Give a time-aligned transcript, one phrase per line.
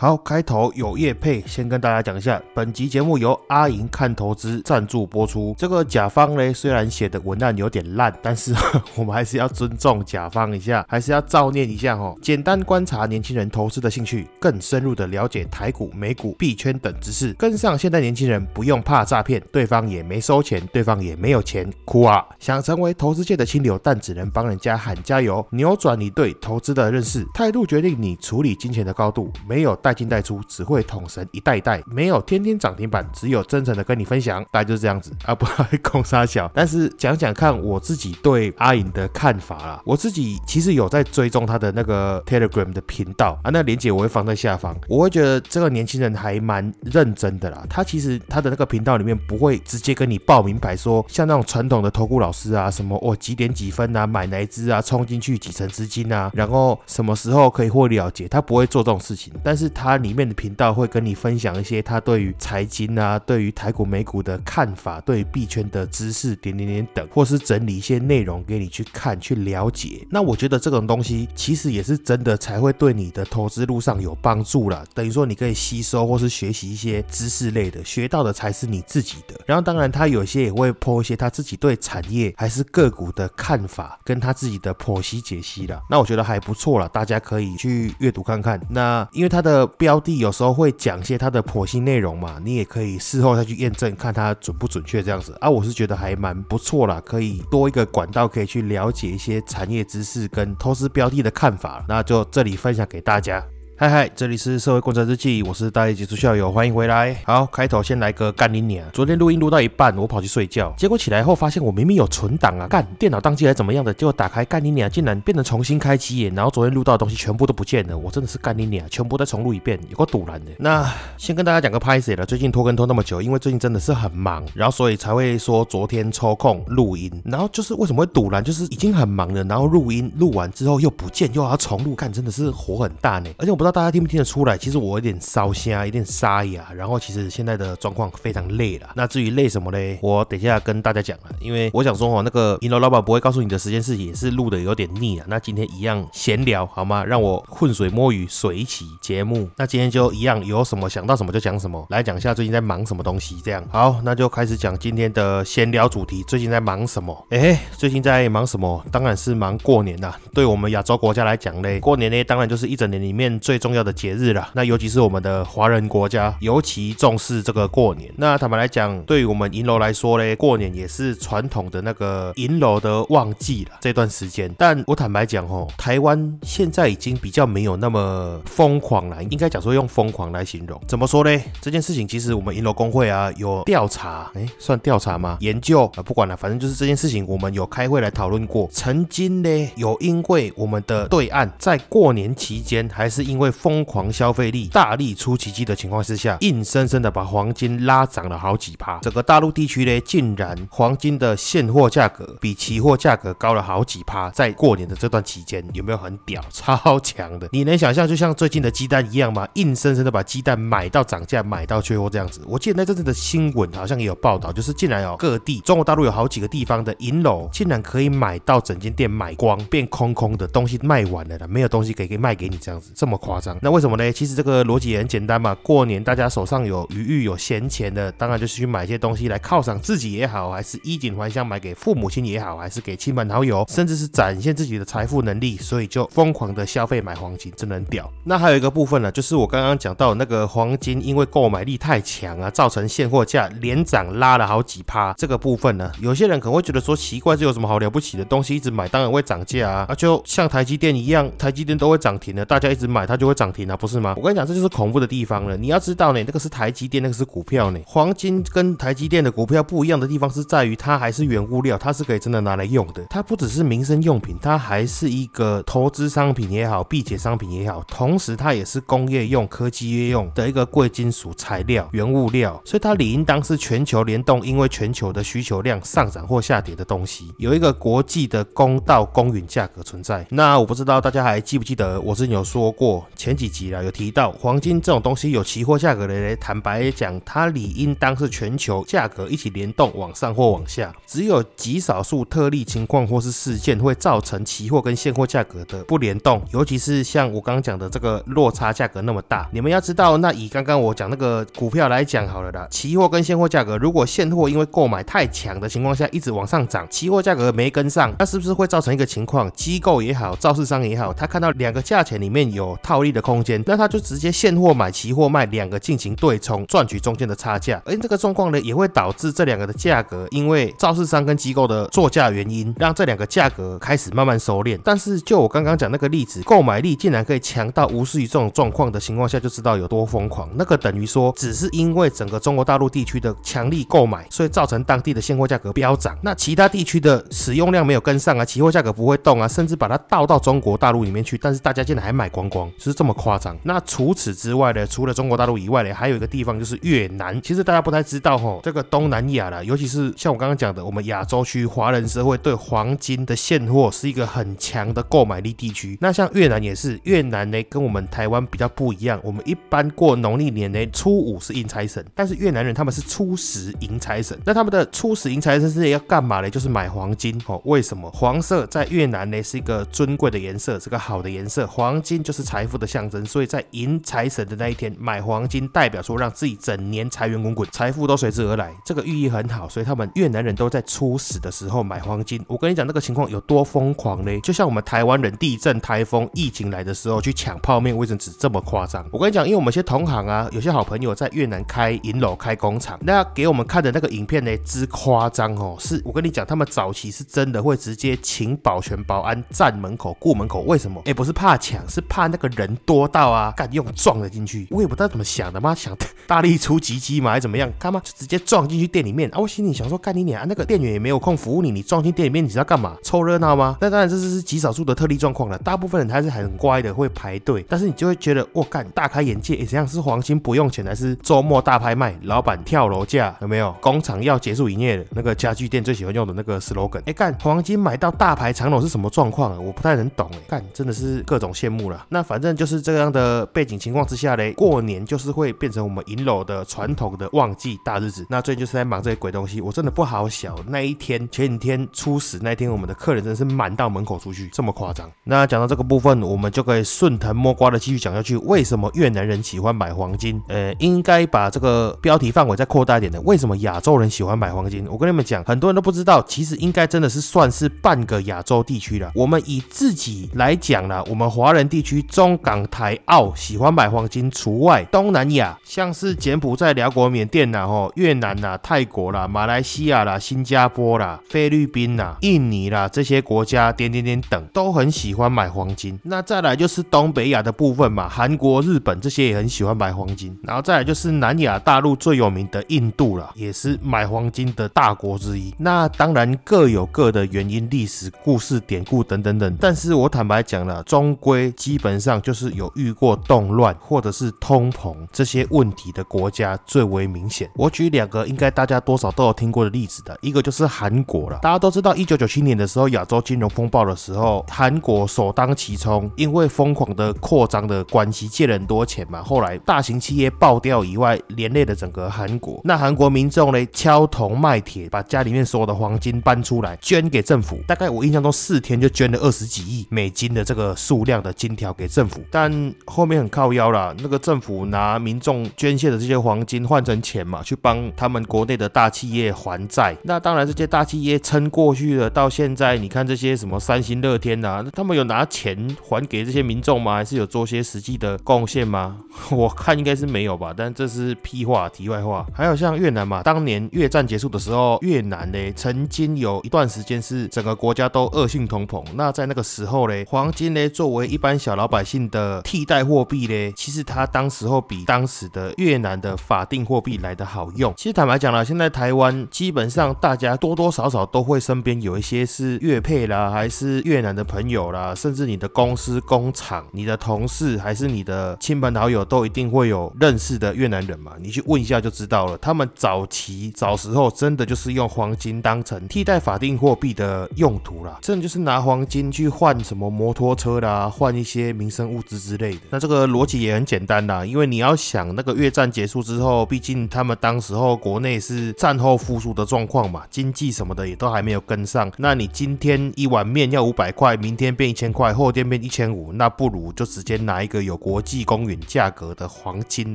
[0.00, 5.54] 好，开头有叶配，先跟大家讲一下，本集节目由阿银看投资赞助播出。
[5.58, 8.54] 这个甲方呢，虽然写的文案有点烂，但是
[8.96, 12.16] 我们还是要尊重甲方一下，还是要照念一下哦。
[12.22, 22.24] 简单观察年轻人投资的兴趣，更深入的了解台股、美股、币圈等知识，跟上现代年轻人，不用怕诈骗，对方也没收钱，对方也没有钱，哭啊！
[22.38, 35.12] 想成为投资界的清流，但只能帮人家喊加油，扭转你对投资的认识，态度决定你处理金钱的高度，没有带进带出，只会捅神一代一代，没有天天涨停板，只有真诚的跟你分享，大概就是这样子。
[35.24, 43.38] 啊，不会空沙小，但是讲讲看我自己对阿颖的看法啦，我自己其实有在追踪他的那个 Telegram 的频道。
[43.42, 60.20] 啊，那链接我会放在下方，我会觉得这个年轻人还蛮认真的啦，他其实他的那个频道里面不会直接跟你报名牌说，像那种传统的投顾老师啊，什么哦几点几分啊，买哪一支啊，冲进去几成资金啊，然后什么时候可以获利了结，他不会做这种事情，但是他里面。
[60.30, 70.06] 的频道会跟你分享一些他对于财经啊、对于台股、美股的看法，对于币圈的知识点点点等，或是整理一些内容给你去看、去了解。
[70.10, 74.84] 那我觉得这种东西其实也是真的，才会对你的投资路上有帮助了。
[74.94, 79.40] 等于说你可以吸收或是学习一些知识类的，学到的才是你自己的。
[79.46, 85.82] 然后当然他有些也会剖一些他自己对产业还是个股的看法，跟他自己的剖析解析了。
[85.88, 88.60] 那我觉得还不错了，大家可以去阅读看看。
[88.68, 90.18] 那因为他的标的。
[90.18, 95.48] 有时候会讲一些它的剖析内容嘛，你也可以事后再去验证，看它准不准确这样子啊。
[95.48, 103.44] 我是觉得还蛮不错啦，可以多一个管道可以去了解一些产业知识跟投资标的的看法，那就这里分享给大家。
[103.80, 107.16] 嗨嗨，这里是社会观察日记，我是大一杰出校友，欢迎回来。
[107.24, 108.86] 好，开头先来个干你娘！
[108.92, 116.32] 昨天录音录到一半，我跑去睡觉，结果起来后发现我明明有存档啊，干电脑宕机还怎么样的，结果打开干你娘，竟然变成重新开机耶！
[116.36, 120.50] 然后昨天录到的东西全部都不见了，我真的是干你娘，全部再重录一遍，有个堵然的。
[120.58, 120.86] 那
[121.16, 127.10] 先跟大家讲个拍摄了，最近拖更拖那么久，因为最近真的是很忙，然后所以才会说昨天抽空录音。
[127.24, 133.30] 然后就是为什么会堵然，就是已经很忙了，然后录音录完之后又不见，又要重录，看真的是火很大呢。
[133.38, 134.56] 而且我不知道大家听不听得出来。
[134.56, 138.90] 其实我有点烧瞎，有点沙哑，然后其实现在的状况非常累了。
[138.94, 139.98] 那至于累什么嘞？
[140.02, 145.24] 我等一下跟大家讲了，因为我想说哦，那个银楼老板不会告诉你的时间是也是录的有点腻了。
[145.28, 147.04] 那今天一样闲聊好吗？
[147.04, 149.48] 让我浑水摸鱼水起节目。
[149.56, 153.40] 那今天就一样，有什么想到什么就讲什么，来讲一下最近在忙什么东西。
[153.44, 156.22] 这样好，那就开始讲今天的闲聊主题。
[156.24, 157.26] 最近在忙什么？
[157.30, 158.84] 哎，最近在忙什么？
[158.90, 160.14] 当然是忙过年呐。
[160.34, 164.50] 对我们亚洲国家来讲嘞，过年呢当然就是一整年里面最重要的节日啦。
[164.54, 168.12] 那尤其是我们的华人国家，尤其重视这个过年。
[168.16, 173.72] 那坦白来讲，对于我们银楼来说嘞，过年也是传统的那个银楼的旺季了。
[173.80, 180.80] 这段时间，但我坦白讲哦，台湾现在已经比较没有那么疯狂了，应该讲说用疯狂来形容。
[180.88, 181.40] 怎么说呢？
[181.60, 185.36] 这件事情其实我们银楼工会啊有调查，哎，算调查吗？
[185.40, 188.68] 研究啊，不管了，反正就是这件事情，我们有开会来讨论过。
[188.72, 194.30] 曾经呢，有因为我们的对岸在过年期间，还是因为疯狂消。
[194.30, 198.96] 费力大力出奇迹的情况之下，硬生生的把黄金拉涨了好几趴。
[199.00, 204.30] 整个大陆地区呢，竟然黄金的现货价格比期货价格高了好几趴。
[204.30, 207.48] 在过年的这段期间，有没有很屌、 超强的？
[207.50, 209.48] 你能想象，就像最近的鸡蛋一样吗？
[209.54, 212.40] 硬生生的把鸡蛋买到涨价，买到缺货这样子。
[212.46, 223.56] 我记得那阵子的新闻好像也有报道，就是竟然有各地中国大陆有好几个地方的银楼，竟然可以买到整间店买光，变空空的东西卖完了的，没有东西可以卖给你这样子，这么夸张？
[223.62, 224.12] 那为什么呢？
[224.12, 238.10] 其实这个逻辑也很简单嘛，过年大家手上有余裕、有闲钱的，当然就是去买一些东西来犒赏自己也好，还是衣锦还乡买给父母亲也好，还是给亲朋好友，甚至是展现自己的财富能力，所以就疯狂的消费买黄金，真的很屌。
[238.24, 245.14] 那还有一个部分呢，就是我刚刚讲到那个黄金，因为购买力太强啊，造成现货价连涨拉了好几趴。
[245.14, 248.56] 这个部分呢，有些人可能会觉得说奇怪，这有什么好了不起的东西？
[248.56, 253.30] 一直买当然会涨价啊，就像台积电一样，台积电都会涨停的，大家一直买它就。
[253.30, 254.12] 会涨停啊，不是吗？
[254.16, 255.56] 我跟你讲，这就是恐怖的地方了。
[255.56, 257.78] 你要知道呢，那个是台积电，那个是股票呢。
[257.86, 263.06] 黄金跟台积电的股票不一样的地方是在于，它还是原物料，它是可以真的拿来用的。
[263.08, 280.26] 它不只是民生用品，它还是一个投资商品也好，避险商品也好，同时它也是工业用、科技业用的一个贵金属材料、原物料，所以它理应当是全球联动，因为全球的需求量上涨或下跌的东西，有一个国际的公道公允价格存在。
[280.30, 286.36] 那我不知道大家还记不记得，我之前有说过前几集啦，有提到黄金这种东西有期货价格的嘞。
[286.36, 299.48] 坦白讲，它理应当是全球价格一起联动往上或往下，只有极少数特例情况或是事件会造成期货跟现货价格的不联动，尤其是像我刚刚讲的这个落差价格那么大。
[299.52, 309.50] 你们要知道，那以刚刚我讲那个股票来讲好了啦，期货跟现货价格，如果现货因为购买太强的情况下一直往上涨，期货价格没跟上，那是不是会造成一个情况？
[309.52, 317.80] 机构也好，造市商也好，他看到两个价钱里面有套利的空间，那他就直接现货买，期货卖，两个进行对冲，赚取中间的差价。
[317.84, 324.78] 而这个状况呢，也会导致这两个的价格，因为造市商跟机构的作价原因，让这两个价格开始慢慢收敛。
[324.84, 330.48] 但是就我刚刚讲那个例子，购买力竟然可以强到无视于这种状况的情况下，就知道有多疯狂。
[330.54, 336.16] 那个等于说，只是因为整个中国大陆地区的强力购买，所以造成当地的现货价格飙涨。
[336.22, 341.38] 那其他地区的使用量没有跟上啊，期货价格不会动啊，甚至把它倒到中国大陆里面去。
[341.38, 343.56] 但是大家竟然还买光光，是这么夸张。
[343.62, 347.40] 那除此之外呢，除了中国大陆以外呢，还有一个地方就是越南。
[347.40, 355.96] 其实大家不太知道哈，这个东南亚啦，尤其是像我刚刚讲的，我们亚洲区华人社会对黄金的现货是一个很强的购买力地区。
[356.00, 364.38] 那像越南也是，越南呢跟我们台湾比较不一样，我们一般过农历年呢初五是迎财神，但是越南人他们是初十迎财神。
[364.44, 366.50] 那他们的初十迎财神是要干嘛呢？
[366.50, 367.60] 就是买黄金哦。
[367.64, 368.10] 为什么？
[368.10, 371.66] 黄色在越南呢是一个尊贵的颜色，是个好的颜色。
[371.66, 378.74] 黄金就是财富的象征，所以在迎财神的那一天买黄金，代表说让自己整年财源滚滚，财富都随之而来。
[378.84, 382.42] 这个寓意很好，所以他们越南人都在初十的时候买黄金。
[382.48, 384.40] 我跟你讲，那个情况有多疯狂呢？
[384.40, 389.06] 就像我们台湾人地震、台风、疫情来的时候去抢泡面、卫生纸这么夸张。
[389.12, 395.76] 我跟你讲，因为我们一些同行啊，有些好朋友在越南开银楼、开工厂，那给我们看的那个影片呢，之夸张哦！
[395.78, 400.62] 是我跟你讲，他们早期是真的会直接请保全、保安站门口、顾门口。
[400.62, 401.02] 为什么？
[401.04, 404.66] 哎，不是怕抢，是怕那个人多到啊，敢用撞了进去。
[404.70, 405.96] 我也不知道怎么想的，嘛想
[406.26, 407.70] 大力出奇迹嘛，还是怎么样？
[407.78, 409.38] 干嘛就直接撞进去店里面啊？
[409.38, 410.46] 我心里想说，干你娘！
[410.46, 412.96] 那个店员也没有空服务你，你撞进店里面，你知道干嘛？
[413.02, 413.76] 凑热闹吗？
[413.80, 415.58] 那当然，这是极少数的特例状况了。
[415.58, 417.64] 大部分人还是很乖的，会排队。
[417.68, 419.64] 但是你就会觉得，我干，大开眼界！
[419.64, 422.16] 怎样是黄金不用钱，还是周末大拍卖？
[422.22, 423.72] 老板跳楼价有没有？
[423.80, 427.02] 工厂要结束营业了，那个家具店最喜欢用的那个 slogan。
[427.06, 429.58] 哎，干黄金买到大牌长龙是什么状况啊？
[429.60, 430.28] 我不太能懂。
[430.32, 432.06] 哎，干真的是各种羡慕了。
[432.08, 438.26] 那反正就是这样的背景情况之下嘞，过年就是会变成我们银楼的传统的旺季大日子。
[438.28, 440.54] 那最近就是在忙这些鬼东西，我真的不好小。
[440.66, 445.10] 那一天前几天初十那天，我们的客人真是满到门口出去，这么夸张。
[445.24, 448.36] 那讲到这个部分，我们就可以顺藤摸瓜的继续讲下去。
[448.36, 450.38] 为什么越南人喜欢买黄金？
[450.48, 453.18] 呃，应该把这个标题范围再扩大一点的。
[453.22, 454.86] 为什么亚洲人喜欢买黄金？
[454.90, 459.10] 我跟你们讲，很多人都不知道，其实应该真的是算是半个亚洲地区了。
[459.14, 475.98] 我们以自己来讲啦，我们华人地区中港台澳喜欢买黄金除外，东南亚像是柬埔寨、辽国、缅甸啦、吼越南啦、泰国啦、马来西亚啦、新加坡啦、菲律宾啦、印尼啦这些国家点点点等都很喜欢买黄金。
[476.02, 480.36] 那再来就是东北亚的部分嘛，韩国、日本这些也很喜欢买黄金。
[480.42, 485.54] 然后再来就是南亚大陆最有名的印度啦，也是买黄金的大国之一。
[485.58, 489.56] 那当然各有各的原因、历史故事、典故等等等。
[489.60, 497.50] 但是我坦白讲了，终归基本上就就是有遇过动乱或者是通膨这些问题的国家最为明显。
[497.56, 501.40] 我举两个应该大家多少都有听过的例子的，一个就是韩国了。
[501.42, 509.20] 大家都知道，一九九七年的时候亚洲金融风暴的时候，韩国首当其冲，因为疯狂的扩张的关系，借了很多钱嘛。
[509.24, 512.60] 后来大型企业爆掉以外，连累了整个韩国。
[512.62, 517.58] 那韩国民众呢，敲铜卖铁，把家里面所有的黄金搬出来捐给政府。
[517.66, 522.19] 大概我印象中四天就捐了二十几亿美金的这个数量的金条给政府。
[522.30, 529.96] 但后面很靠腰啦，那个政府拿民众捐献的这些黄金换成钱嘛，去帮他们国内的大企业还债。
[530.02, 536.96] 那当然这些大企业撑过去了，到现在你看这些什么三星、乐天呐，他们有拿钱还给这些民众吗？
[536.96, 538.98] 还是有做些实际的贡献吗？
[539.30, 540.52] 我看应该是没有吧。
[540.56, 542.26] 但这是屁话，题外话。
[542.34, 548.84] 还有像越南嘛，当年越战结束的时候，越南呢曾经有一段时间是整个国家都恶性通膨。
[548.94, 557.72] 那在那个时候嘞，黄金呢作为一般小老百姓的替代货币嘞，其实它当时候比当时的越南的法定货币来的好用。
[557.76, 571.12] 其实坦白讲了，现在台湾基本上大家多多少少都会身边有一些是越配啦，还是越南的朋友啦，甚至你的公司工厂、你的同事，还是你的亲朋好友，都一定会有认识的越南人嘛。
[571.20, 582.60] 你去问一下就知道了，他们早期早时候真的就是用黄金当成替代法定货币的用途啦，真的就是拿黄金去换什么摩托车啦，换一些民生物资之类的。
[582.70, 591.90] 那这个逻辑也很简单啦，因为你要想那个越战结束之后，毕竟他们当时候国内是战后复苏的状况嘛，经济什么的也都还没有跟上。
[591.98, 599.94] 那你今天一碗面要五百块，明天变一千块，后天变一千五，那不如就直接拿一个有国际公允价格的黄金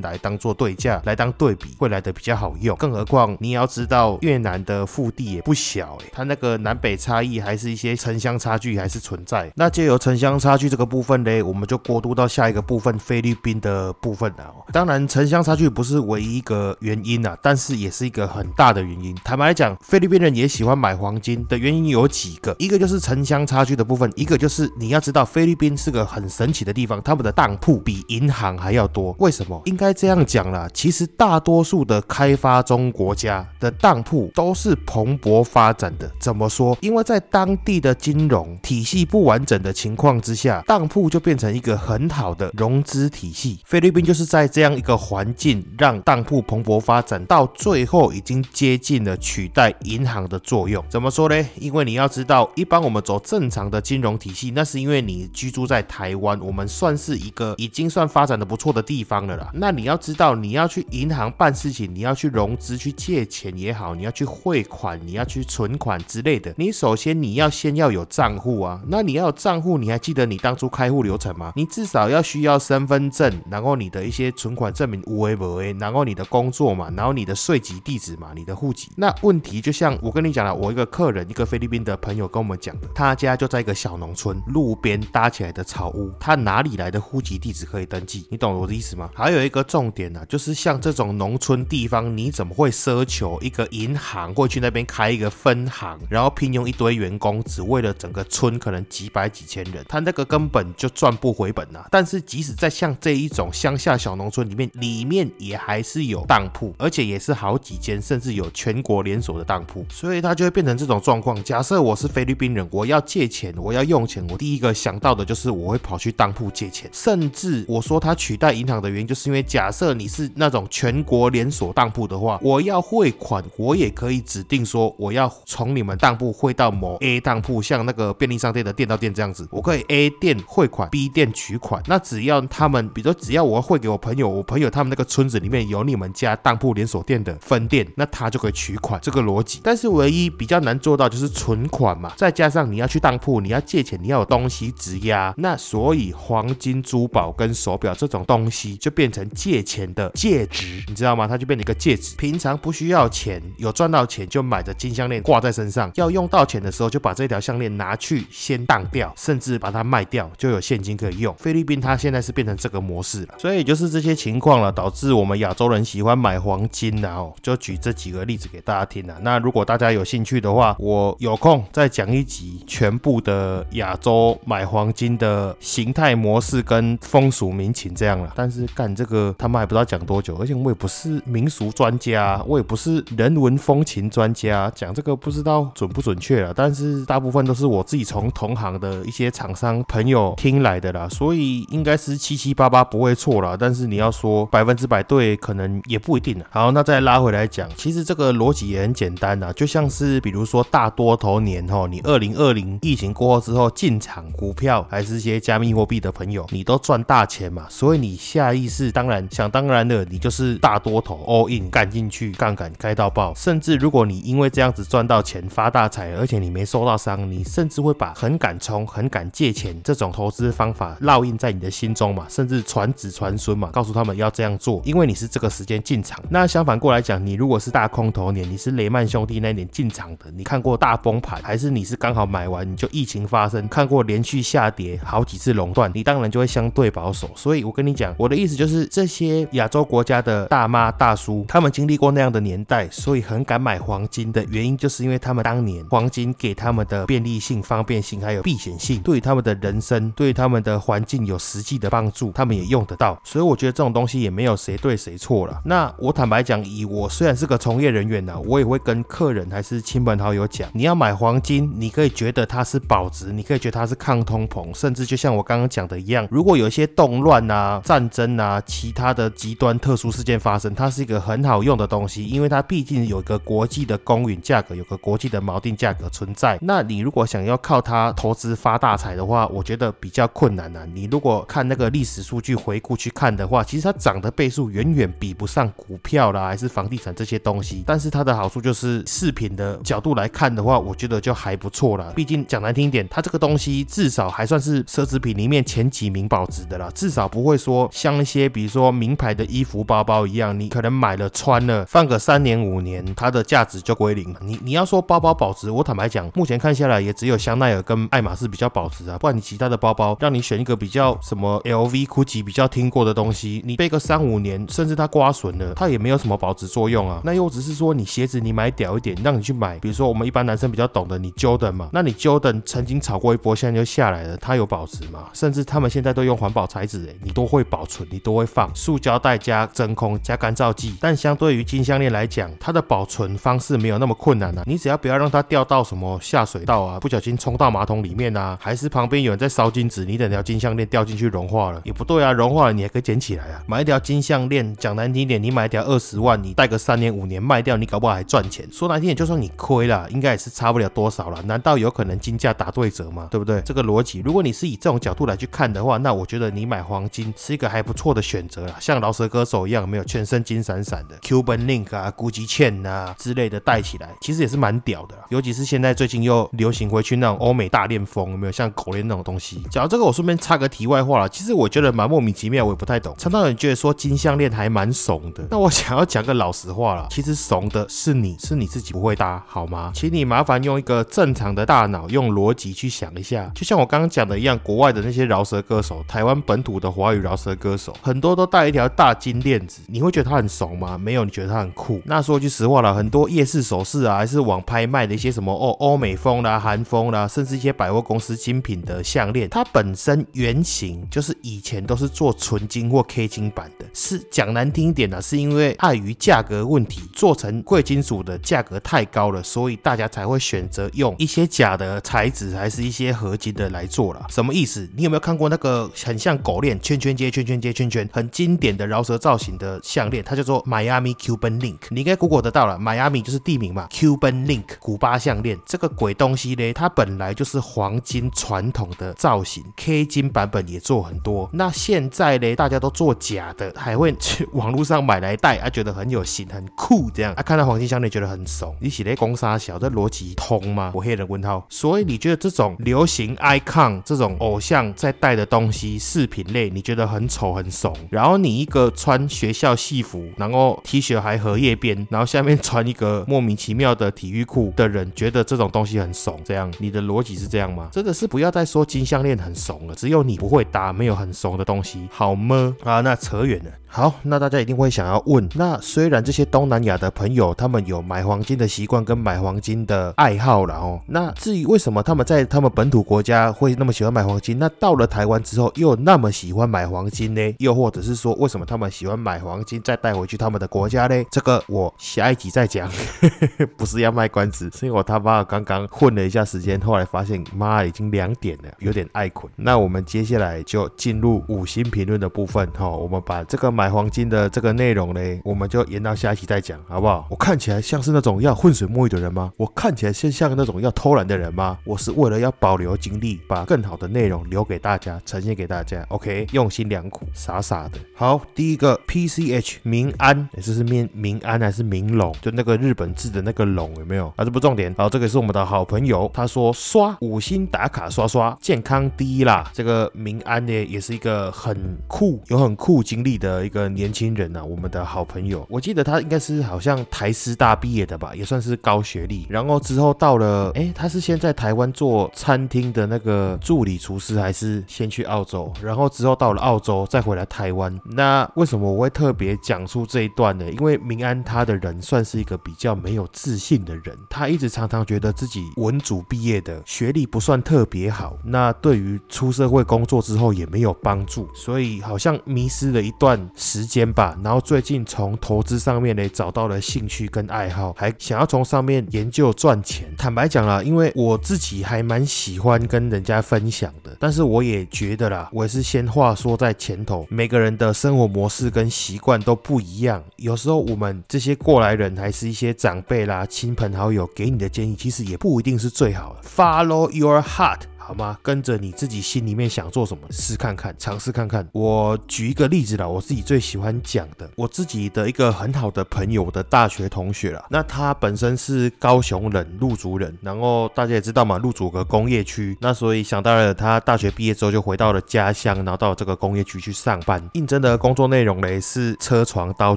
[0.00, 2.76] 来当做对价，来当对比，会来的比较好用。
[2.76, 9.50] 更何况你也要知道，越南的腹地也不小诶，它那个南北差异还是一些城乡差距还是存在。
[9.56, 14.52] 那借由城乡差距这个部分嘞，我们就过过渡到下一个部分，菲律宾的部分啊。
[14.70, 19.16] 当然，城乡差距不是唯一一个原因啊，但是也是一个很大的原因。
[19.24, 29.16] 坦白来讲，菲律宾人也喜欢买黄金的原因有几个，一个就是城乡差距的部分，一个就是你要知道，菲律宾是个很神奇的地方，他们的当铺比银行还要多。
[29.18, 29.62] 为什么？
[29.64, 36.12] 应该这样讲啦，其实大多数的开发中国家的当铺都是蓬勃发展的。
[36.20, 36.76] 怎么说？
[36.82, 43.60] 因为在当地的金融体系不完整的情况之下，当铺就变成一个很好的融资体系。
[43.64, 50.84] 菲律宾就是在这样一个环境，让当铺蓬勃发展，到最后已经接近了取代银行的作用。
[50.88, 51.46] 怎么说呢？
[51.60, 59.48] 因为你要知道，一般我们走正常的金融体系，那是因为你居住在台湾，我们算是一个已经算发展的不错的地方了啦。
[59.54, 68.80] 那你要知道，你要去银行办事情，你要去融资、去借钱也好，你要去汇款、你要去存款之类的，你首先你要先要有账户啊。
[68.88, 71.52] 那你要有账户，你还记得你当初开户流程吗？
[71.54, 78.90] 你至少要需要身份证，然后你的一些存款证明无为不为，然后你的工作嘛，然后你的税籍地址嘛，你的户籍。
[78.96, 88.26] 那问题就像我跟你讲了，我一个客人，一个菲律宾的朋友跟我们讲的，他家就在一个小农村路边搭起来的草屋，他哪里来的户籍地址可以登记？
[88.30, 89.10] 你懂我的意思吗？
[89.14, 101.86] 还有一个重点呢，就是像这种农村地方，你怎么会奢求一个银行会去那边开一个分行，然后聘用一堆员工，只为了整个村可能几百几千人，他那个根本就赚不回 本呐。
[101.90, 111.42] 但是即使在像这一种乡下小农村里面，里面也还是有当铺，而且也是好几间，甚至有全国连锁的当铺，所以它就会变成这种状况。
[111.42, 131.80] 假设我是菲律宾人，我要借钱，我要用钱，我第一个想到的就是我会跑去当铺借钱，甚至我说它取代银行的原因，就是因为假设你是那种全国连锁当铺的话，我要汇款，我也可以指定说我要从你们当铺汇到某 A 当铺，像那个便利商店的店到店这样子，我可以 A 店汇款，B 店取取款。
[131.86, 139.60] 那只要他们，比如说只要我汇给我朋友，我朋友他们那个村子里面有你们家当铺连锁店的分店，那他就可以取款，这个逻辑。
[139.62, 151.28] 但是唯一比较难做到就是存款嘛，再加上你要去当铺，你要借钱，你要有东西质押，那所以黄金、珠宝跟手表这种东西就变成借钱的戒指，你知道吗？
[151.28, 152.16] 它就变成一个戒指。
[152.16, 161.35] 平常不需要钱，有赚到钱就买着金项链挂在身上，要用到钱的时候就把这条项链拿去先当掉，甚至把它卖掉，就有现金可以用。
[161.38, 167.32] 菲律宾它现在是变成这个模式了，所以就是这些情况了，导致我们亚洲人喜欢买黄金的哦。
[167.42, 169.16] 就举这几个例子给大家听了。
[169.20, 178.32] 那如果大家有兴趣的话，我有空再讲一集全部的亚洲买黄金的形态模式跟风俗民情这样了。
[178.34, 186.52] 但是干这个他们还不知道讲多久，而且我也不是民俗专家，我也不是人文风情专家，讲这个不知道准不准确了。
[186.54, 193.56] 但是大部分都是我自己从同行的一些厂商朋友听来的啦，所所以应该是七七八八不会错啦。
[193.58, 196.40] 但是你要说百分之百对，可能也不一定。
[196.50, 213.34] 好，那再拉回来讲，其实这个逻辑也很简单啊，就像是比如说大多头年哈，你二零二零疫情过后之后进场股票，还是一些加密货币的朋友，你都赚大钱嘛，所以你下意识当然想当然的，你就是大多头 all in 干进去，杠杆开到爆。
[213.34, 226.22] 甚至如果你因为这样子赚到钱发大财，而且你没受到伤，你甚至会把很敢冲、很敢借钱这种投资方法烙印在你的心中嘛，甚至传子传孙嘛，告诉他们要这样做，因为你是这个时间进场。
[226.28, 237.30] 那相反过来讲，你如果是大空头年，你是雷曼兄弟那年进场的，你看过大崩盘，还是你是刚好买完你就疫情发生，看过连续下跌好几次垄断，你当然就会相对保守。
[237.34, 253.18] 所以我跟你讲，我的意思就是这些亚洲国家的大妈大叔，他们经历过那样的年代，所以很敢买黄金的原因，就是因为他们当年黄金给他们的便利性、方便性还有避险性，对于他们的人生、对于他们的环境有实际的帮助，他们也用得到。
[253.24, 255.62] 所以我觉得这种东西也没有谁对谁错了。
[255.64, 276.58] 那我坦白讲，以我虽然是个从业人员呢，我也会跟客人还是亲朋好友讲，你要买黄金，你可以觉得它是保值，你可以觉得它是抗通膨，甚至就像我刚刚讲的一样，如果有一些动乱啊、战争啊、其他的极端特殊事件发生，它是一个很好用的东西，因为它毕竟有一个国际的公允价格，有个国际的锚定价格存在。
[276.60, 280.84] 那你如果想要靠它投资发大财的话，我觉得比较困难啊。
[280.96, 287.84] 你如果看那个历史数据回顾去看的话，其实它涨的倍数远远比不上股票啦，还是房地产这些东西。
[287.86, 292.10] 但是它的好处就是饰品的角度来看的话，我觉得就还不错了。
[292.14, 304.34] 毕竟讲难听一点，它这个东西至少还算是奢侈品里面前几名保值的啦，至少不会说像一些比如说名牌的衣服、包包一样，你可能买了穿了放个三年五年，它的价值就归零。
[304.40, 309.18] 你你要说包包保值，我坦白讲，目前看下来也只有香奈儿跟爱马仕比较保值啊。
[309.18, 317.20] 不然你其他的包包，让你选一个比比较什么 LV、GUCCI 比较听过的东西，你背个三五年，甚至它刮损了，它也没有什么保值作用啊。
[317.24, 325.24] 那又只是说你鞋子你买屌一点，让你去买，比如说我们一般男生比较懂的，你 Jordan 嘛，那你 Jordan 曾经炒过一波，现在就下来了，它有保值吗？
[325.32, 330.94] 甚至他们现在都用环保材质，诶，你都会保存，你都会放塑胶袋加真空加干燥剂。
[331.00, 334.62] 但相对于金项链来讲，它的保存方式没有那么困难啊。
[334.64, 343.62] 你只要不要让它掉到什么下水道啊，不小心冲到马桶里面啊，还是旁边有人在烧金纸，你等条金项链掉进去融化了也不对啊，融化了你还可以捡起来啊。
[343.66, 348.68] 买一条金项链，讲难听点，你买一条二十万，你戴个三年五年卖掉，你搞不好还赚钱。
[348.70, 351.40] 说难听点，就算你亏了，应该也是差不了多少了。
[351.42, 353.28] 难道有可能金价打对折吗？
[353.30, 353.60] 对不对？
[353.62, 358.76] 这个逻辑，如果你是以这种角度来去看的话，那我觉得你买黄金是一个还不错的选择了。
[358.80, 365.14] 像饶舌歌手一样，没有全身金闪闪的 Cuban Link 啊、Gucci Chain 啊之类的戴起来，其实也是蛮屌的。
[365.30, 369.62] 尤其是现在最近又流行回去那种欧美大链风，有没有像狗链那种东西？
[369.70, 371.28] 讲到这个，我顺便插个题外话了。
[371.28, 373.14] 其实我觉得蛮莫名其妙，我也不太懂。
[373.18, 379.90] 常常有人觉得说金项链还蛮怂的，那我想要讲个老实话了，其实怂的是你，是你自己不会搭，好吗？
[379.94, 383.50] 请你麻烦用一个正常的大脑，用逻辑去想一下。
[383.54, 390.98] 就像我刚刚讲的一样，国外的那些饶舌歌手，台湾本土的华语饶舌歌手，很多都戴一条大金链子，你会觉得他很怂吗？
[390.98, 392.02] 没有，你觉得他很酷？
[392.04, 414.24] 那说句实话了，很多夜市首饰啊，还是网拍卖的一些什么哦欧美风啦、韩风啦，甚至一些百货公司精品的项链，它本身原原型就是以前都是做纯金或 K 金版的，是讲难听一点呢，是因为碍于价格问题，做成贵金属的价格太高了，所以大家才会选择用一些假的材质，还是一些合金的来做了。
[414.28, 414.88] 什么意思？
[414.94, 420.22] 你有没有看过那个很像狗链，圈圈接圈圈接圈圈，很经典的饶舌造型的项链？
[420.22, 431.48] 它叫做 Miami Cuban Link，你应该 Google 得到了，Miami 就是地名嘛，Cuban Link 古巴项链，这个鬼东西嘞，它本来就是黄金传统的造型，K 金版本也做很多。
[431.54, 438.76] 那现在嘞，大家都做假的，还会去网络上买来戴，啊，觉得很有型、很酷，这样啊，看到黄金项链觉得很怂。
[438.78, 440.92] 你写的公沙小，这逻辑通吗？
[440.94, 441.64] 我黑人问号。
[441.70, 447.96] 所以你觉得这种流行 icon 这种偶像在戴的东西，饰品类，你觉得很丑、很怂？
[448.10, 456.38] 然后你一个穿学校戏服，然后 T 恤还荷叶边，然后下面穿一个莫名其妙的体育裤的人，觉得这种东西很怂？
[456.44, 457.88] 这样你的逻辑是这样吗？
[457.90, 462.74] 真的是不要再说金项链很怂了，只有你不会打，没有很怂的东西，好吗？
[462.84, 463.70] 啊，那扯远了。
[463.88, 477.54] 好，那大家一定会想要问，那虽然这些东南亚的朋友他们有买黄金的习惯跟买黄金的爱好了哦，那至于为什么他们在他们本土国家会那么喜欢买黄金，那到了台湾之后又那么喜欢买黄金呢？
[477.58, 481.24] 又或者是说为什么他们喜欢买黄金再带回去他们的国家呢？
[481.30, 482.90] 这个我下一集再讲，
[483.78, 489.50] 不是要卖关子，是因为我他妈刚刚混了一下时间，后来发现妈已经两点了，有点爱困。
[489.56, 497.26] 那我们接下来就进入五星评论的部分哈，我们把这个买黄金的这个内容呢，我们就延到下一期再讲，好不好？
[497.28, 499.52] 我看起来像是那种要浑 水摸鱼的人吗？
[499.58, 501.76] 我看起来像像那种要偷懒的人吗？
[501.84, 506.02] 我是为了要保留精力，把更好的内容留给大家，呈现给大家。
[506.08, 507.98] OK，用心良苦，傻傻的。
[508.14, 512.34] 好，第一个 PCH 民安，这是面民安还是明龙？
[512.40, 514.28] 就那个日本字的那个龙有没有？
[514.36, 514.94] 啊，这不重点。
[514.96, 519.70] 好，这个是我们的好朋友，他说刷五星打卡刷刷，健康第一啦。
[519.74, 525.66] 这个民安呢，也是一个很酷、有很酷经历的一个年轻人呐，我们的好朋友。
[525.68, 529.46] 我记得他应该是好像台师大毕业的吧，也算是高学历。
[529.48, 535.72] 然后之后到了，哎，他是先在台湾做餐厅的那个助理厨师，还是先去澳洲？
[535.80, 537.96] 然后之后到了澳洲，再回来台湾。
[538.04, 540.70] 那为什么我会特别讲述这一段呢？
[540.70, 548.36] 因为明安他的人算是一个比较没有自信的人，他一直常常觉得自己文组毕业的，学历不算特别好。
[548.44, 554.38] 那对于出社会工工作之后也没有帮助，所以好像迷失了一段时间吧。
[554.44, 560.14] 然后最近从投资上面呢找到了兴趣跟爱好，还想要从上面研究赚钱。
[560.18, 576.42] 坦白讲啦，因为我自己还蛮喜欢跟人家分享的，但是我也觉得啦，我也是先话说在前头，每个人的生活模式跟习惯都不一样，有时候我们这些过来人还是一些长辈啦、亲朋好友给你的建议，其实也不一定是最好的。
[576.46, 577.80] Follow your heart。
[578.06, 578.38] 好吗？
[578.40, 581.68] 跟着你自己心里面想做什么，试看看，尝试看看。
[581.72, 587.66] 我举一个例子啦，我自己最喜欢讲的，我自己的一个很好的朋友的大学同学啦。
[587.68, 590.32] 那他本身是高雄人，鹿竹人。
[590.40, 592.78] 然后大家也知道嘛，鹿竹个工业区。
[592.80, 597.42] 那所以想当然，他大学毕业之后就回到了家乡，然后到这个工业区去上班。
[597.54, 599.96] 应征的工作内容嘞是车床刀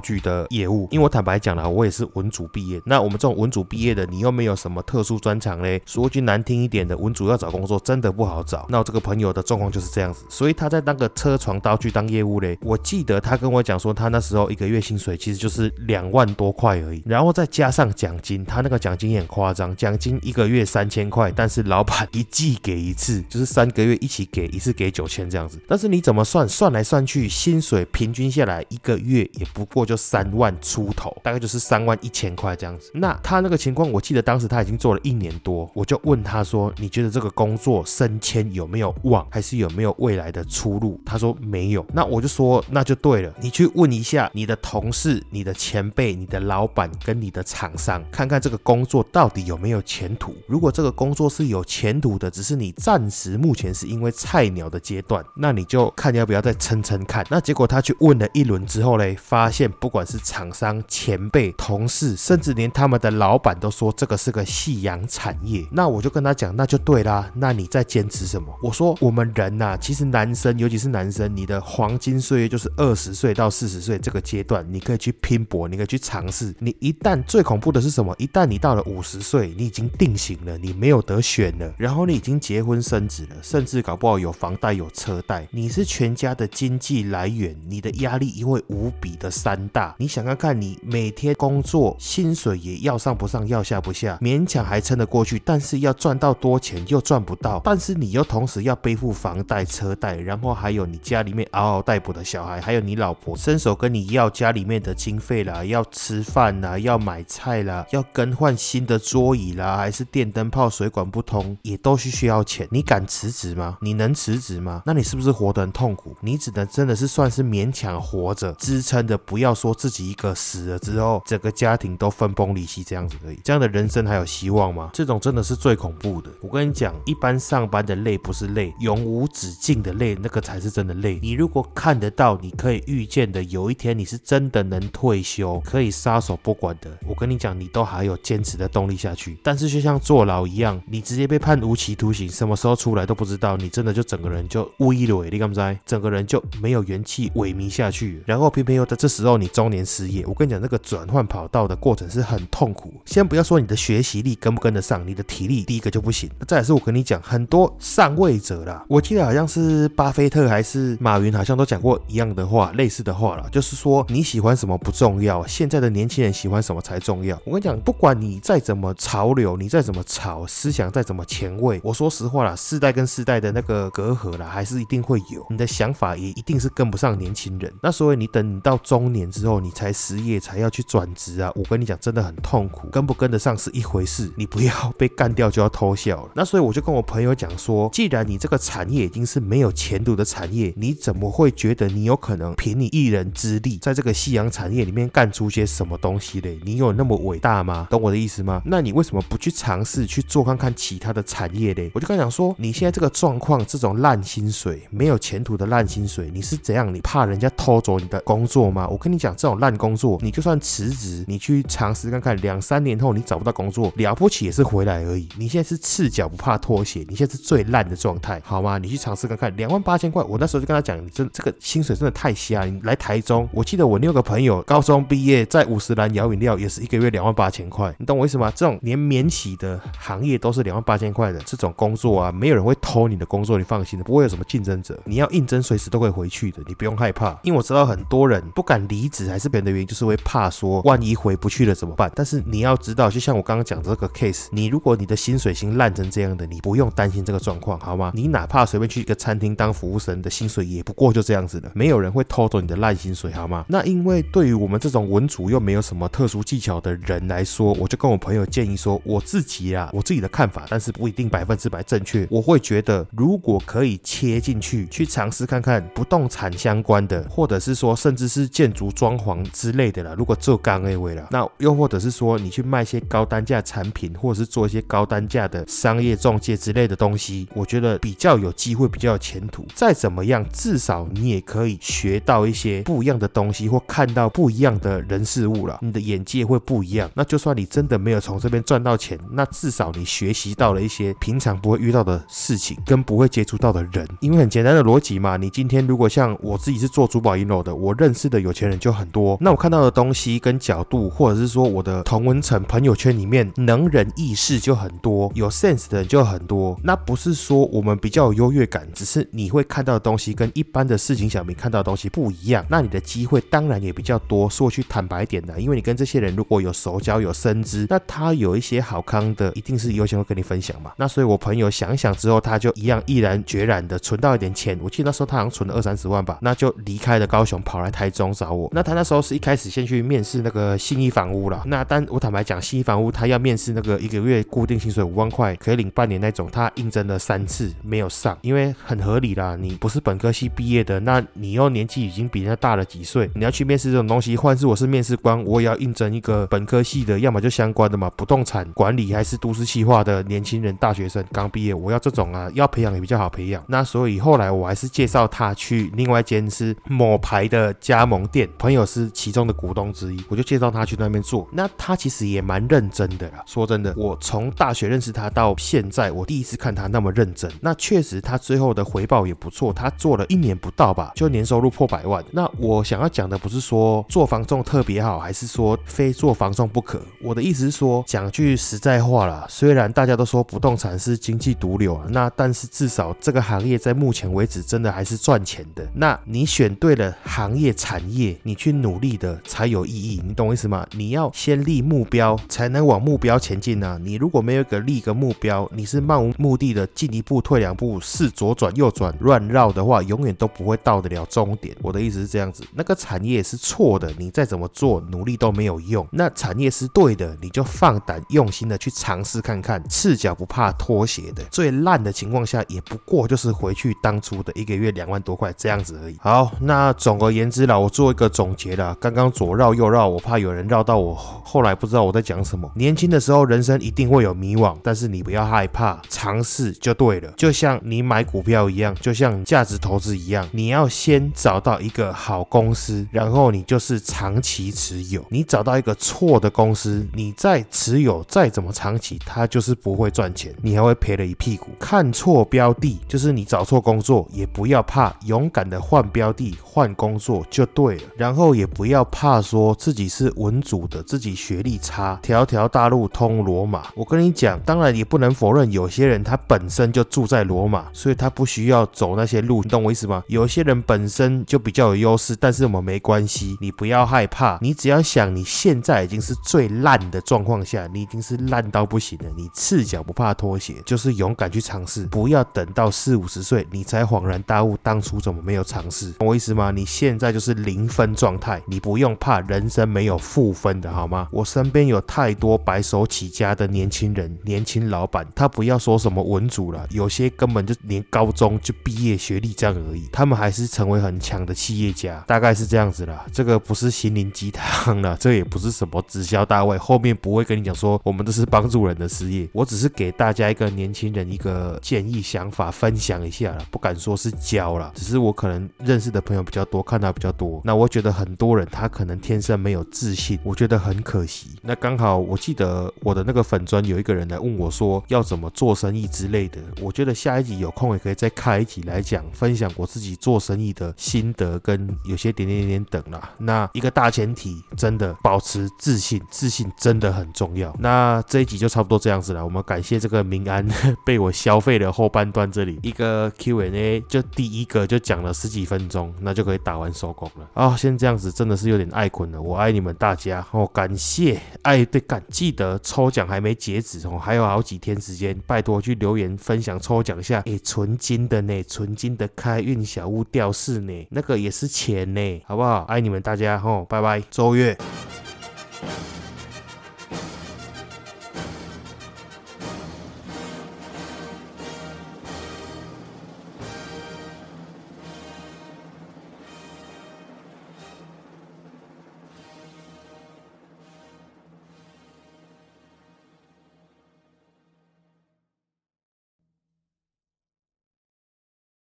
[0.00, 0.88] 具的业务。
[0.90, 2.82] 因为我坦白讲啦，我也是文组毕业。
[2.84, 5.80] 那我们这种文组毕业的，你又没有什么特殊专长嘞。
[5.86, 7.99] 说句难听一点的，文组要找工作真。
[8.00, 12.58] 的不好找，那我这个朋友的状况就是这样子，所以他在那个车床刀具当业务嘞。
[12.62, 25.58] 我记得他跟我讲说，他那时候一个月薪水其实就是两万多块而已，然后再加上奖金，他那个奖金也很夸张，奖金一个月三千块，但是老板一季给一次，就是三个月一起给一次给九千这样子。
[25.66, 32.90] 但是你怎么算，算来算去，薪水平均下来一个月也不过就三万出头，大概就是三万一千块这样子。
[32.94, 37.84] 那他那个情况，我记得当时他已经做了一年多，我就问他说，你觉得这个工作？
[37.90, 41.00] 升迁有没有望，还是有没有未来的出路？
[41.04, 50.32] 他说没有，那我就说那就对了，你去问一下你的同事、你的前辈、你的老板跟你的厂商，看看这个工作到底有没有前途。
[50.46, 57.26] 如果这个工作是有前途的，只是你暂时目前是因为菜鸟的阶段，那你就看要不要再撑撑看。
[57.28, 65.66] 那结果他去问了一轮之后嘞，发现不管是厂商、前辈、同事，甚至连他们的老板都说这个是个夕阳产业。
[65.72, 67.79] 那我就跟他讲，那就对啦，那你再。
[67.80, 68.54] 在坚持什么？
[68.62, 76.54] 我说我们人呐，其实男生，尤其是男生，你的黄金岁月就是二十岁到四十岁这个阶段，你可以去拼搏，你可以去尝试。
[76.58, 78.14] 你一旦最恐怖的是什么？
[78.18, 89.94] 一旦你到了五十岁，你已经定型了，你没有得选了，然后你已经结婚生子了，甚至搞不好有房贷有车贷，你是全家的经济来源，你的压力会无比的山大。
[89.98, 97.60] 你想看看，你每天工作，薪水也要上不上，要下不下，勉强还撑得过去，但是要赚到多钱又赚不到。
[97.70, 112.66] 但是你又同时要背负房贷、车贷，然后还有你家里面嗷嗷待哺的小孩，还有你老婆伸手跟你要家里面的经费啦，要吃饭啦，要买菜啦，要更换新的桌椅啦，还是电灯泡、水管不通，也都是需要钱。
[112.72, 113.78] 你敢辞职吗？
[113.80, 114.82] 你能辞职吗？
[114.84, 116.16] 那你是不是活得很痛苦？
[116.22, 123.38] 你只能真的是算是勉强活着支撑着，不要说自己一个死了之后，整个家庭都分崩离析这样子而已。
[123.44, 124.90] 这样的人生还有希望吗？
[124.92, 126.28] 这种真的是最恐怖的。
[126.40, 127.59] 我跟你讲，一般上。
[127.60, 131.18] 上班的累不是累，永无止境的累，那个才是真的累。
[131.20, 136.90] 你如果看得到，你可以预见的，有一天你是真的能退休，可以撒手不管的。
[137.06, 139.36] 我跟你讲，你都还有坚持的动力下去。
[139.42, 145.78] 但是就像坐牢一样，你直接被判无期徒刑，什么时候出来都不知道，你真的就整个人就萎了，你敢不知？
[145.84, 148.22] 整个人就没有元气，萎靡下去。
[148.24, 152.94] 然后偏偏又在这时候你中年失业，我跟你讲，那个转换跑道的过程是很痛苦。
[153.04, 156.30] 先不要说你的学习力跟不跟得上，你的体力第一个就不行。
[156.48, 157.49] 再来是我跟你讲很。
[157.50, 167.36] 多上位者啦，我记得好像是巴菲特还是马云，好像都讲过一样的话，类似的话啦，就是说你喜欢什么不重要，现在的年轻人喜欢什么才重要。
[167.44, 175.44] 我跟你讲，不管你再怎么潮流，你再怎么潮，思想再怎么前卫，我说实话啦，世代跟世代的那个隔阂啦，还是一定会有。
[175.50, 177.72] 你的想法也一定是跟不上年轻人。
[177.82, 181.50] 那所以你等到中年之后，你才失业，才要去转职啊。
[181.56, 186.30] 我跟你讲，真的很痛苦，跟不跟得上是一回事，你不要被干掉就要偷笑了。
[186.34, 187.29] 那所以我就跟我朋友。
[187.34, 196.58] 讲说，既然你这个产业已经是没有前途的产业，你怎么会觉得你有可能凭你一人之力，在这个夕阳产业里面干出些什么东西嘞？
[196.64, 197.86] 你有那么伟大吗？
[197.90, 198.62] 懂我的意思吗？
[198.64, 201.90] 那你为什么不去尝试去做看看其他的产业嘞？
[201.94, 206.92] 我就跟他讲说，你现在这个状况，这种烂薪水、没有前途的烂薪水，你是怎样？
[206.94, 208.86] 你怕人家偷走你的工作吗？
[208.88, 215.28] 我跟你讲，这种烂工作，你就算辞职，你去尝试看看，两三年后你找不到工作，了不起也是回来而已。
[215.36, 217.30] 你现在是赤脚不怕拖鞋，你现在。
[217.30, 218.76] 是最烂的状态，好吗？
[218.76, 222.64] 你去尝试看看，两万八千块，我那时候就跟他讲，你这这个薪水真的太瞎。
[222.64, 228.52] 你来台中，我记得我六个朋友高中毕业在五十岚摇饮料，也是一个月两万八千块，你懂我意思吗？
[228.52, 234.98] 这种连免洗的行业都是两万八千块的这种工作啊，没有人会偷你的工作，你放心的，不会有什么竞争者。
[235.04, 237.38] 你要应征，随时都会回去的，你不用害怕。
[237.44, 242.10] 因为我知道很多人不敢离职，还是别人的原因，就是会怕说万一回不去了怎么办？
[242.16, 247.09] 但是你要知道，就像我刚刚讲这个 case，你如果你的薪水已经烂成这样的，你不用担。
[247.10, 248.12] 心这个状况，好吗？
[248.14, 253.64] 你哪怕随便去一个餐厅当服务生的薪水也不过就这样子的，没有人会偷走你的烂薪水，好吗？
[253.68, 262.26] 那因为对于我们这种文组又没有什么特殊技巧的人来说，我就跟我朋友建议说，我自己啊，我自己的看法，但是不一定百分之百正确。
[262.30, 270.14] 我会觉得，如果可以切进去，去尝试看看不动产相关的，或者是说甚至是建筑装潢之类的了。
[270.14, 279.64] 如果做刚 A 位了，那又或者是说你去卖一些高单价产品，或者是做一些高单价的商业中介之类的东西，我觉得比较有机会，比较有前途。
[279.74, 285.78] 再怎么样，至少你也可以学到一些不一样的东西，或看到不一样的人事物了。
[285.80, 287.10] 你的眼界会不一样。
[287.14, 294.06] 那就算你真的没有从这边赚到钱，那至少你学习到了一些平常不会遇到的事情，跟不会接触到的人。
[294.20, 299.38] 因为很简单的逻辑嘛，你今天如果像我自己是做珠宝银楼的，我认识的有钱人就很多。
[299.40, 306.78] 那我看到的东西跟角度，或者是说我的同文层朋友圈里面能人异士就很多，有 sense 的人就很多。
[306.82, 312.66] 那那不是说我们比较有优越感，只是你会看到的东西跟一般的事情小民看到的东西不一样。
[312.68, 314.50] 那你的机会当然也比较多。
[314.50, 320.90] 说去坦白点的，因为你跟这些人如果有熟交有深知，那他有一些好康的，一定是优先会跟你分享嘛。
[320.96, 324.76] 那所以我朋友想一想之后，他就一样毅然决然的存到一点钱。
[324.82, 328.68] 我记得那时候他好像存了二三十万吧，那就离开了高雄，跑来台中找我。
[328.72, 331.62] 那他那时候是一开始先去面试那个信义房屋了。
[331.66, 353.62] 那但我坦白讲，信义房屋他要面试那个一个月固定薪水五万块，可以领半年那种，他应征了三次没有上，因为很合理啦，你不是本科系毕业的，那你又年纪已经比人家大了几岁，你要去面试这种东西，换是我是面试官，我也要应征一个本科系的，要么就相关的嘛，不动产管理还是都市计划的年轻人，大学生刚毕业，我要这种啊，要培养也比较好培养。
[353.68, 361.48] 那所以后来我还是介绍他去另外一间是某牌的加盟店，朋友是其中的股东之一，我就介绍他去那边做。
[361.52, 367.50] 那他其实也蛮认真的啦，说真的，我从大学认识他到现在，我第一次看他那么认真。
[367.60, 372.24] 那确实他最后的回报也不错，他做了一年不到吧，就年收入破百万。
[372.32, 377.00] 那我想要讲的不是说做房仲特别好，还是说非做房仲不可。
[377.22, 385.86] 我的意思是说，讲句实在话啦，虽然大家都说不动产是经济毒瘤啊，那但是至少这个行业在目前为止真的还是赚钱的。
[385.94, 390.86] 那你选对了行业产业，你去努力的才有意义，你懂我意思吗？
[390.92, 393.98] 你要先立目标，才能往目标前进呢。
[394.02, 401.76] 你如果没有一个立个目标，你是漫无目的的进一步退两步，是左转右转乱绕的话，永远都不会到得了终点。
[401.82, 406.06] 我的意思是这样子，那个产业是错的，你再怎么做努力都没有用。
[406.12, 411.42] 那产业是对的，你就放胆用心的去尝试看看，赤脚不怕拖鞋的。
[411.50, 416.16] 最烂的情况下，也不过就是回去当初的一个月两万多块这样子而已。
[416.20, 418.96] 好，那总而言之啦，我做一个总结啦。
[419.00, 422.70] 刚刚左绕右绕，我怕有人绕到我，后来不知道我在讲什么。
[422.74, 427.32] 年轻的时候，人生一定会有迷惘，但是你不要害怕，尝试就对了。
[427.36, 435.24] 就像你买股票一样，就像价值投资一样，你要先找到一个好公司，然后你就是长期持有。
[435.28, 441.68] 你找到一个错的公司，你再持有再怎么长期，它就是不会赚钱，你还会赔了一屁股。
[441.78, 448.02] 看错标的，就是你找错工作，也不要怕，勇敢的换标的、换工作就对了。
[448.16, 453.88] 然后也不要怕说自己是文组的，自己学历差，条条大路通罗马。
[453.94, 460.22] 我跟你讲，当然也不能否认，有些人他本身就住在罗马，所以他不需要走那些路，你懂我意思吗？
[460.28, 476.70] 有些人本身就比较有优势，但是我们没关系，你不要害怕，你只要想你现在已经是最烂的状况下，你已经是烂到不行了，你赤脚不怕拖鞋，就是勇敢去尝试，不要等到四五十岁你才恍然大悟当初怎么没有尝试，懂我意思吗？
[476.70, 481.26] 你现在就是零分状态，你不用怕人生没有负分的好吗？
[481.32, 493.24] 我身边有太多白手起家的年轻人、年轻老板，他不要说什么文主了，有些根本就连高中就毕业学历这样而已，他们还是成为很强的企业家，大概是这样子啦。
[493.32, 511.50] 这个不是心灵鸡汤了，这也不是什么直销大会，后面不会跟你讲说我们都是帮助人的事业，我只是给大家一个年轻人一个建议想法分享一下了，不敢说是教了，只是我可能认识的朋友比较多，看到比较多，那我觉得很多人他可能天生没有自信，我觉得很可惜。
[511.62, 523.30] 那刚好我记得我的那个粉砖有一个人来问我说要怎么做生意之类的，我觉得下一集有空也可以再开一集来讲，分享我自己做生意的心得跟有些点点点点等啦。
[523.38, 527.74] 那一个大前提，真的保持自信，自信真的很重要。
[527.78, 530.66] 那这一集就差不多这样子了，我们感谢这个明安
[531.04, 537.76] 被我消费了后半段这里一个 Q&A，就第一个就讲了十几分钟，那就可以打完收工了啊。
[537.76, 547.40] 先这样子真的是有点爱困了，我爱你们大家哦，感谢爱对，感记得抽奖还没截止哦，还有好几天时间，拜托去留言分享抽奖一下。
[547.42, 552.82] 诶，纯金的呢，纯金的开运小物吊饰呢，那个也是钱呢，好不好？
[552.88, 554.76] 爱你们大家吼，拜拜，周月。